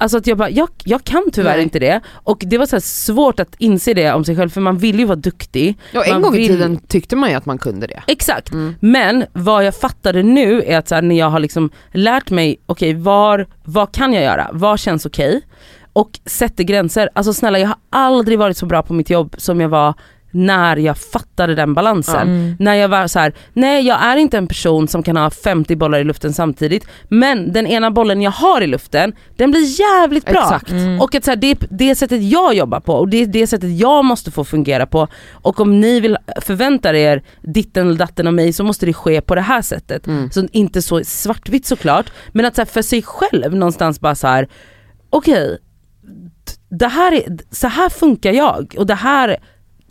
Alltså 0.00 0.18
att 0.18 0.26
jag 0.26 0.38
bara, 0.38 0.50
jag, 0.50 0.68
jag 0.84 1.04
kan 1.04 1.22
tyvärr 1.32 1.54
Nej. 1.54 1.62
inte 1.62 1.78
det. 1.78 2.00
Och 2.12 2.42
det 2.46 2.58
var 2.58 2.66
så 2.66 2.80
svårt 2.80 3.40
att 3.40 3.54
inse 3.58 3.94
det 3.94 4.12
om 4.12 4.24
sig 4.24 4.36
själv 4.36 4.48
för 4.50 4.60
man 4.60 4.78
vill 4.78 4.98
ju 4.98 5.04
vara 5.04 5.16
duktig. 5.16 5.78
Ja, 5.92 6.04
en 6.04 6.12
Man 6.12 6.22
gång 6.22 6.34
i 6.34 6.38
vill- 6.38 6.48
tiden 6.48 6.76
tyckte 6.88 7.16
man 7.16 7.30
ju 7.30 7.36
att 7.36 7.46
man 7.46 7.58
kunde 7.58 7.86
det. 7.86 8.02
Exakt. 8.06 8.52
Mm. 8.52 8.74
Men 8.80 9.24
vad 9.32 9.64
jag 9.64 9.74
fattade 9.74 10.22
nu 10.22 10.62
är 10.62 10.78
att 10.78 10.88
så 10.88 10.94
här, 10.94 11.02
när 11.02 11.18
jag 11.18 11.30
har 11.30 11.40
liksom 11.40 11.70
lärt 11.92 12.30
mig, 12.30 12.60
okej 12.66 12.94
var, 12.94 13.46
vad 13.64 13.92
kan 13.92 14.12
jag 14.12 14.22
göra? 14.24 14.48
Vad 14.52 14.80
känns 14.80 15.06
okej? 15.06 15.40
Och 15.92 16.10
sätter 16.26 16.64
gränser. 16.64 17.08
Alltså 17.14 17.32
snälla 17.32 17.58
jag 17.58 17.68
har 17.68 17.76
aldrig 17.90 18.38
varit 18.38 18.56
så 18.56 18.66
bra 18.66 18.82
på 18.82 18.94
mitt 18.94 19.10
jobb 19.10 19.34
som 19.38 19.60
jag 19.60 19.68
var 19.68 19.94
när 20.30 20.76
jag 20.76 20.98
fattade 20.98 21.54
den 21.54 21.74
balansen. 21.74 22.28
Mm. 22.28 22.56
När 22.58 22.74
jag 22.74 22.88
var 22.88 23.06
så 23.06 23.18
här: 23.18 23.32
nej 23.52 23.86
jag 23.86 24.02
är 24.02 24.16
inte 24.16 24.38
en 24.38 24.46
person 24.46 24.88
som 24.88 25.02
kan 25.02 25.16
ha 25.16 25.30
50 25.30 25.76
bollar 25.76 25.98
i 25.98 26.04
luften 26.04 26.32
samtidigt 26.32 26.86
men 27.08 27.52
den 27.52 27.66
ena 27.66 27.90
bollen 27.90 28.22
jag 28.22 28.30
har 28.30 28.60
i 28.60 28.66
luften 28.66 29.12
den 29.36 29.50
blir 29.50 29.80
jävligt 29.80 30.24
bra. 30.24 30.42
Exakt. 30.42 30.70
Mm. 30.70 31.00
Och 31.00 31.14
att 31.14 31.24
så 31.24 31.30
här, 31.30 31.36
det 31.36 31.50
är 31.50 31.58
det 31.70 31.94
sättet 31.94 32.22
jag 32.22 32.54
jobbar 32.54 32.80
på 32.80 32.92
och 32.94 33.08
det 33.08 33.22
är 33.22 33.26
det 33.26 33.46
sättet 33.46 33.78
jag 33.78 34.04
måste 34.04 34.30
få 34.30 34.44
fungera 34.44 34.86
på. 34.86 35.08
Och 35.32 35.60
om 35.60 35.80
ni 35.80 36.00
vill 36.00 36.16
förvänta 36.42 36.96
er 36.96 37.22
ditten 37.42 37.86
eller 37.86 37.98
datten 37.98 38.26
av 38.26 38.34
mig 38.34 38.52
så 38.52 38.64
måste 38.64 38.86
det 38.86 38.92
ske 38.92 39.20
på 39.20 39.34
det 39.34 39.40
här 39.40 39.62
sättet. 39.62 40.06
Mm. 40.06 40.30
Så 40.30 40.48
inte 40.52 40.82
så 40.82 41.04
svartvitt 41.04 41.66
såklart, 41.66 42.12
men 42.32 42.44
att 42.44 42.54
så 42.54 42.60
här, 42.60 42.66
för 42.66 42.82
sig 42.82 43.02
själv 43.02 43.54
någonstans 43.54 44.00
bara 44.00 44.14
så 44.14 44.26
här: 44.26 44.48
okej, 45.10 45.58
d- 46.02 46.52
det 46.70 46.88
här 46.88 47.12
är, 47.12 47.38
så 47.50 47.66
här 47.66 47.88
funkar 47.88 48.32
jag 48.32 48.74
och 48.78 48.86
det 48.86 48.94
här 48.94 49.36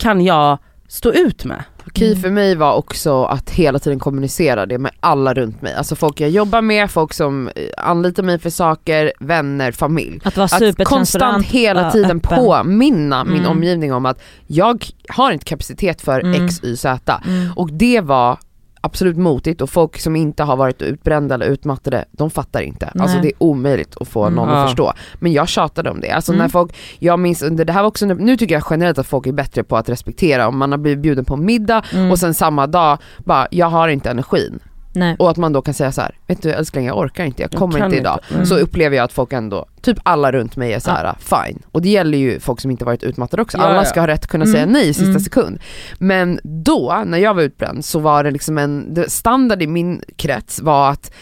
kan 0.00 0.20
jag 0.24 0.58
stå 0.88 1.12
ut 1.12 1.44
med. 1.44 1.62
Okej 1.86 2.08
Mm. 2.08 2.22
för 2.22 2.30
mig 2.30 2.54
var 2.54 2.74
också 2.74 3.24
att 3.24 3.50
hela 3.50 3.78
tiden 3.78 3.98
kommunicera 3.98 4.66
det 4.66 4.78
med 4.78 4.92
alla 5.00 5.34
runt 5.34 5.62
mig. 5.62 5.74
Alltså 5.74 5.96
folk 5.96 6.20
jag 6.20 6.30
jobbar 6.30 6.62
med, 6.62 6.90
folk 6.90 7.12
som 7.12 7.48
eh, 7.48 7.52
anlitar 7.76 8.22
mig 8.22 8.38
för 8.38 8.50
saker, 8.50 9.12
vänner, 9.20 9.72
familj. 9.72 10.20
Att 10.24 10.36
vara 10.36 10.44
Att 10.68 10.84
konstant 10.84 11.46
hela 11.46 11.90
tiden 11.90 12.16
öppen. 12.16 12.20
påminna 12.38 13.24
min 13.24 13.36
Mm. 13.40 13.50
omgivning 13.50 13.92
om 13.92 14.06
att 14.06 14.22
jag 14.46 14.84
har 15.08 15.32
inte 15.32 15.44
kapacitet 15.44 16.00
för 16.00 16.20
Mm. 16.20 16.44
X, 16.46 16.60
Y, 16.62 16.76
Z. 16.76 17.20
Mm. 17.26 17.52
Och 17.56 17.72
det 17.72 18.00
var 18.00 18.38
absolut 18.80 19.16
motigt 19.16 19.60
och 19.60 19.70
folk 19.70 19.98
som 20.00 20.16
inte 20.16 20.42
har 20.42 20.56
varit 20.56 20.82
utbrända 20.82 21.34
eller 21.34 21.46
utmattade, 21.46 22.04
de 22.12 22.30
fattar 22.30 22.60
inte. 22.60 22.86
Alltså 22.86 23.16
Nej. 23.16 23.22
det 23.22 23.28
är 23.28 23.32
omöjligt 23.38 23.96
att 24.00 24.08
få 24.08 24.22
Mm. 24.22 24.34
någon 24.34 24.48
Ja. 24.48 24.54
att 24.62 24.68
förstå. 24.70 24.92
Men 25.18 25.32
jag 25.32 25.48
tjatade 25.48 25.90
om 25.90 26.00
det. 26.00 26.10
Alltså 26.10 26.32
Mm. 26.32 26.42
när 26.42 26.48
folk, 26.48 26.76
jag 26.98 27.18
minns 27.18 27.42
under, 27.42 27.64
det 27.64 27.72
här 27.72 27.80
var 27.82 27.88
också, 27.88 28.06
nu 28.06 28.36
tycker 28.36 28.54
jag 28.54 28.64
generellt 28.70 28.98
att 28.98 29.06
folk 29.06 29.26
är 29.26 29.32
bättre 29.32 29.62
på 29.64 29.76
att 29.76 29.88
respektera 29.88 30.48
om 30.48 30.58
man 30.58 30.70
har 30.70 30.78
blivit 30.78 30.98
bjuden 31.02 31.24
på 31.24 31.36
middag 31.36 31.82
Mm. 31.92 32.10
och 32.10 32.18
sen 32.18 32.34
samma 32.34 32.66
dag 32.66 32.98
bara, 33.18 33.48
jag 33.50 33.66
har 33.66 33.88
inte 33.88 34.10
energin. 34.10 34.58
Nej. 34.92 35.16
Och 35.18 35.30
att 35.30 35.36
man 35.36 35.52
då 35.52 35.62
kan 35.62 35.74
säga 35.74 35.92
så 35.92 36.00
här, 36.00 36.18
vet 36.26 36.42
du 36.42 36.50
älskling 36.50 36.86
jag 36.86 36.98
orkar 36.98 37.24
inte, 37.24 37.42
jag 37.42 37.52
Jag 37.52 37.58
kommer 37.58 37.78
kan 37.78 37.86
inte 37.86 37.96
idag. 37.96 38.18
inte. 38.22 38.34
Mm. 38.34 38.46
Så 38.46 38.56
upplever 38.58 38.96
jag 38.96 39.04
att 39.04 39.12
folk 39.12 39.32
ändå, 39.32 39.66
typ 39.82 39.98
alla 40.02 40.32
runt 40.32 40.56
mig 40.56 40.72
är 40.72 40.78
så 40.78 40.90
här, 40.90 41.14
fine. 41.18 41.62
Och 41.72 41.82
det 41.82 41.88
gäller 41.88 42.18
ju 42.18 42.40
folk 42.40 42.60
som 42.60 42.70
inte 42.70 42.84
varit 42.84 43.02
utmattade 43.02 43.42
också, 43.42 43.58
Ja, 43.58 43.64
alla 43.64 43.76
ja. 43.76 43.84
ska 43.84 44.00
ha 44.00 44.06
rätt 44.06 44.20
att 44.24 44.26
kunna 44.30 44.44
Mm. 44.44 44.54
säga 44.54 44.66
nej 44.66 44.88
i 44.88 44.94
sista 44.94 45.08
Mm. 45.10 45.20
sekund. 45.20 45.58
Men 45.98 46.40
då, 46.42 47.02
när 47.06 47.18
jag 47.18 47.34
var 47.34 47.42
utbränd, 47.42 47.84
så 47.84 47.98
var 47.98 48.24
det 48.24 48.30
liksom 48.30 48.58
en, 48.58 48.94
det, 48.94 49.10
standard 49.10 49.62
i 49.62 49.66
min 49.66 50.02
krets 50.16 50.60
var 50.60 50.90
att 50.90 51.12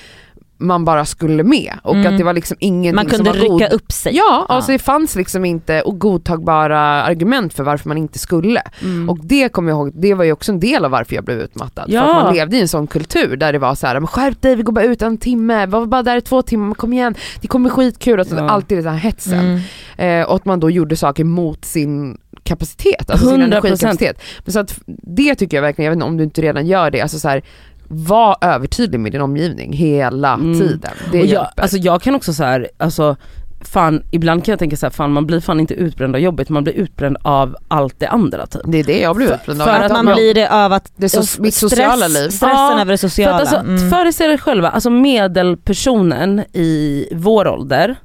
man 0.60 0.84
bara 0.84 1.04
skulle 1.04 1.42
med 1.42 1.72
och 1.82 1.94
Mm. 1.94 2.12
att 2.12 2.18
det 2.18 2.24
var 2.24 2.32
liksom 2.32 2.56
ingenting 2.60 2.94
Man 2.94 3.06
kunde 3.06 3.30
som 3.30 3.40
var 3.40 3.48
god. 3.48 3.60
rycka 3.60 3.74
upp 3.74 3.92
sig. 3.92 4.16
Ja, 4.16 4.46
Ja. 4.48 4.54
alltså 4.54 4.72
det 4.72 4.78
fanns 4.78 5.16
liksom 5.16 5.44
inte 5.44 5.80
och 5.82 5.98
godtagbara 5.98 6.80
argument 6.80 7.54
för 7.54 7.64
varför 7.64 7.88
man 7.88 7.98
inte 7.98 8.18
skulle. 8.18 8.62
Mm. 8.82 9.08
Och 9.10 9.18
det 9.22 9.48
kommer 9.48 9.70
jag 9.70 9.76
ihåg, 9.78 9.92
det 9.94 10.14
var 10.14 10.24
ju 10.24 10.32
också 10.32 10.52
en 10.52 10.60
del 10.60 10.84
av 10.84 10.90
varför 10.90 11.14
jag 11.14 11.24
blev 11.24 11.38
utmattad. 11.40 11.84
Ja. 11.88 12.00
För 12.02 12.10
att 12.10 12.24
man 12.24 12.34
levde 12.34 12.56
i 12.56 12.60
en 12.60 12.68
sån 12.68 12.86
kultur 12.86 13.36
där 13.36 13.52
det 13.52 13.58
var 13.58 13.74
så 13.74 13.86
här, 13.86 14.00
men 14.00 14.06
skärp 14.06 14.42
dig, 14.42 14.56
vi 14.56 14.62
går 14.62 14.72
bara 14.72 14.84
ut 14.84 15.02
en 15.02 15.18
timme, 15.18 15.66
var 15.66 15.86
bara 15.86 16.02
där 16.02 16.16
i 16.16 16.20
två 16.20 16.42
timmar, 16.42 16.74
kom 16.74 16.92
igen, 16.92 17.14
det 17.40 17.48
kommer 17.48 17.70
bli 17.70 17.74
skitkul. 17.84 18.18
Alltså, 18.20 18.36
Ja. 18.36 18.48
Alltid 18.50 18.78
den 18.78 18.86
här 18.92 18.98
hetsen. 19.00 19.60
Mm. 19.98 20.20
Eh, 20.22 20.28
och 20.28 20.36
att 20.36 20.44
man 20.44 20.60
då 20.60 20.70
gjorde 20.70 20.96
saker 20.96 21.24
mot 21.24 21.64
sin 21.64 22.18
kapacitet, 22.42 23.10
alltså 23.10 23.26
sin 23.26 23.40
100%. 23.40 23.44
energikapacitet. 23.44 24.20
Men 24.44 24.52
så 24.52 24.58
att 24.60 24.78
det 24.86 25.34
tycker 25.34 25.56
jag 25.56 25.62
verkligen, 25.62 25.84
jag 25.84 25.90
vet 25.90 25.96
inte 25.96 26.06
om 26.06 26.16
du 26.16 26.24
inte 26.24 26.42
redan 26.42 26.66
gör 26.66 26.90
det, 26.90 27.00
alltså 27.00 27.18
så 27.18 27.28
här, 27.28 27.42
var 27.88 28.36
övertydlig 28.40 29.00
med 29.00 29.12
din 29.12 29.20
omgivning 29.20 29.72
hela 29.72 30.34
Mm. 30.34 30.58
tiden. 30.60 30.90
Det 31.12 31.18
och 31.20 31.26
jag, 31.26 31.26
hjälper. 31.26 31.62
alltså 31.62 31.76
jag 31.76 32.02
kan 32.02 32.14
också 32.14 32.32
så 32.32 32.44
här, 32.44 32.68
alltså 32.78 33.16
fan 33.60 34.02
ibland 34.10 34.44
kan 34.44 34.52
jag 34.52 34.58
tänka 34.58 34.76
så 34.76 34.86
här, 34.86 34.90
fan 34.90 35.12
man 35.12 35.26
blir 35.26 35.40
fan 35.40 35.60
inte 35.60 35.74
utbränd 35.74 36.14
av 36.14 36.20
jobbet, 36.20 36.48
man 36.48 36.64
blir 36.64 36.74
utbränd 36.74 37.16
av 37.22 37.56
allt 37.68 37.94
det 37.98 38.06
andra 38.08 38.46
typ. 38.46 38.62
det 38.64 38.78
är 38.78 38.84
det 38.84 39.00
jag 39.00 39.16
för- 39.16 39.22
utbränd 39.22 39.62
för 39.62 39.68
av. 39.70 39.82
att 39.84 39.90
Att 39.92 40.04
man 40.04 40.14
blir 40.14 40.34
det 40.34 40.48
av 40.50 40.72
att 40.72 40.92
Det 40.96 41.04
är 41.14 41.22
så- 41.22 41.42
mitt 41.42 41.54
sociala 41.54 42.08
liv. 42.08 42.28
Stressen 42.28 42.48
Ja, 42.48 42.80
över 42.80 42.92
det 42.92 42.98
För 42.98 43.08
sociala. 43.08 43.34
att 43.34 43.40
alltså, 43.40 43.56
Mm. 43.56 43.90
föreställ 43.90 44.30
er 44.30 44.36
själva, 44.36 44.68
alltså 44.70 44.90
medelpersonen 44.90 46.40
i 46.52 47.08
vår 47.12 47.48
ålder, 47.48 47.96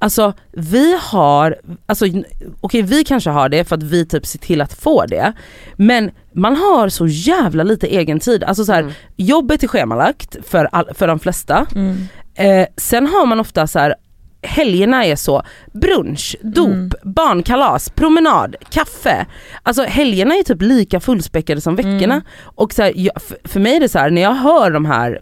alltså 0.00 0.32
vi 0.52 0.98
har, 1.00 1.56
alltså 1.86 2.06
okej 2.60 2.82
vi 2.82 3.04
kanske 3.04 3.30
har 3.30 3.48
det 3.48 3.64
för 3.64 3.76
att 3.76 3.82
vi 3.82 4.06
typ 4.06 4.26
ser 4.26 4.38
till 4.38 4.60
att 4.60 4.72
få 4.72 5.06
det, 5.06 5.32
men 5.76 6.10
man 6.34 6.56
har 6.56 6.88
så 6.88 7.06
jävla 7.06 7.62
lite 7.62 7.86
egen 7.86 8.20
tid. 8.20 8.44
Alltså 8.44 8.64
så 8.64 8.72
här, 8.72 8.80
Mm. 8.82 8.92
jobbet 9.16 9.62
är 9.62 9.68
schemalagt 9.68 10.36
för, 10.46 10.68
all, 10.72 10.88
för 10.94 11.06
de 11.06 11.18
flesta, 11.18 11.66
Mm. 11.74 11.96
Eh, 12.34 12.66
sen 12.76 13.06
har 13.06 13.26
man 13.26 13.40
ofta 13.40 13.66
så 13.66 13.78
här 13.78 13.94
helgerna 14.42 15.04
är 15.04 15.16
så, 15.16 15.42
brunch, 15.72 16.36
dop, 16.42 16.66
Mm. 16.68 16.90
barnkalas, 17.02 17.90
promenad, 17.90 18.56
kaffe. 18.70 19.26
Alltså 19.62 19.82
helgerna 19.82 20.34
är 20.34 20.42
typ 20.42 20.62
lika 20.62 21.00
fullspäckade 21.00 21.60
som 21.60 21.76
veckorna. 21.76 22.14
Mm. 22.14 22.20
Och 22.42 22.72
så 22.72 22.82
här, 22.82 22.92
jag, 22.96 23.22
för, 23.22 23.36
för 23.44 23.60
mig 23.60 23.76
är 23.76 23.80
det 23.80 23.88
så 23.88 23.98
här, 23.98 24.10
när 24.10 24.22
jag 24.22 24.34
hör 24.34 24.70
de 24.70 24.84
här, 24.84 25.20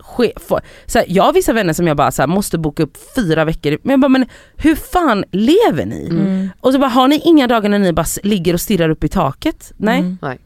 så 0.87 0.99
här 0.99 1.05
jag 1.09 1.25
har 1.25 1.33
vissa 1.33 1.53
vänner 1.53 1.73
som 1.73 1.87
jag 1.87 1.97
bara 1.97 2.11
så 2.11 2.23
här, 2.23 2.27
måste 2.27 2.59
boka 2.59 2.83
upp 2.83 2.97
fyra 3.17 3.45
veckor, 3.45 3.79
men 3.83 3.91
jag 3.91 4.01
bara 4.01 4.09
men 4.09 4.27
hur 4.57 4.75
fan 4.75 5.25
lever 5.33 5.87
ni? 5.87 6.07
Mm. 6.11 6.51
Och 6.61 6.73
så 6.73 6.79
bara 6.79 6.91
har 6.91 7.09
ni 7.09 7.21
inga 7.25 7.47
dagar 7.47 7.69
när 7.69 7.79
ni 7.79 7.93
bara 7.93 8.07
ligger 8.23 8.55
och 8.55 8.61
stirrar 8.61 8.89
upp 8.89 9.05
i 9.05 9.09
taket? 9.09 9.73
Nej. 9.77 9.99
Mm. 9.99 10.19
Nej. 10.23 10.39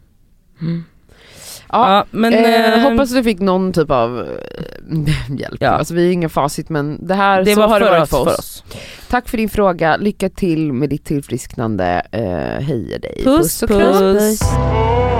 Ja, 1.72 2.04
men 2.10 2.34
eh, 2.34 2.74
eh, 2.84 2.90
hoppas 2.90 3.10
du 3.10 3.22
fick 3.22 3.40
någon 3.40 3.72
typ 3.72 3.90
av 3.90 4.18
eh, 4.20 5.38
hjälp. 5.38 5.56
Ja. 5.60 5.70
Alltså 5.70 5.94
vi 5.94 6.08
är 6.08 6.12
inga 6.12 6.28
facit 6.28 6.68
men 6.68 7.06
det 7.06 7.14
här, 7.14 7.44
det 7.44 7.54
så 7.54 7.60
var 7.60 7.68
har 7.68 7.80
det 7.80 7.90
varit 7.90 8.08
för 8.10 8.18
oss. 8.20 8.24
för 8.24 8.38
oss. 8.38 8.64
Tack 9.08 9.28
för 9.28 9.36
din 9.36 9.48
fråga, 9.48 9.96
lycka 9.96 10.28
till 10.28 10.72
med 10.72 10.90
ditt 10.90 11.04
tillfrisknande, 11.04 12.02
eh, 12.12 12.64
hejar 12.64 12.98
dig. 12.98 13.20
Puss 13.24 13.62
och 13.62 13.68
puss. 13.68 14.38
kram. 14.38 15.11